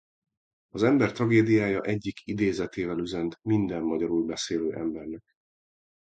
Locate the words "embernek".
4.75-5.21